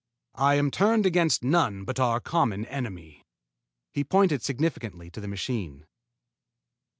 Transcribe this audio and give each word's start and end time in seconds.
I 0.39 0.55
am 0.55 0.71
turned 0.71 1.05
against 1.05 1.43
none 1.43 1.85
but 1.85 1.99
our 1.99 2.19
common 2.19 2.65
enemy." 2.65 3.23
He 3.93 4.03
pointed 4.03 4.41
significantly 4.41 5.11
to 5.11 5.21
the 5.21 5.27
machine. 5.27 5.85